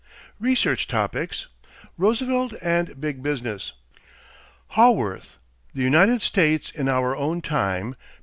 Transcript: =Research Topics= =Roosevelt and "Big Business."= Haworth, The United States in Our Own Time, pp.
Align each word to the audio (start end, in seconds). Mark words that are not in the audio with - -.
=Research 0.39 0.87
Topics= 0.87 1.45
=Roosevelt 1.95 2.53
and 2.59 2.99
"Big 2.99 3.21
Business."= 3.21 3.73
Haworth, 4.69 5.37
The 5.75 5.83
United 5.83 6.23
States 6.23 6.71
in 6.71 6.89
Our 6.89 7.15
Own 7.15 7.39
Time, 7.43 7.93
pp. 7.93 7.97